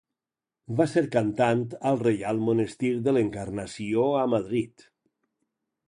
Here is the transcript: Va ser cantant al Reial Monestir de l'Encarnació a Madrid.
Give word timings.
Va 0.79 0.87
ser 0.93 1.03
cantant 1.15 1.61
al 1.91 2.01
Reial 2.05 2.41
Monestir 2.47 2.91
de 3.09 3.17
l'Encarnació 3.19 4.11
a 4.23 4.27
Madrid. 4.37 4.91